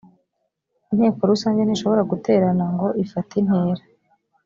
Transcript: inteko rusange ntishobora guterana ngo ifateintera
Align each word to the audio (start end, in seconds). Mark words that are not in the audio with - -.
inteko 0.91 1.19
rusange 1.31 1.61
ntishobora 1.63 2.01
guterana 2.11 2.65
ngo 2.73 2.87
ifateintera 3.03 3.83